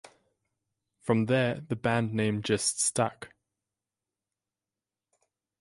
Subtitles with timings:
[1.01, 3.35] From there, the band name just stuck.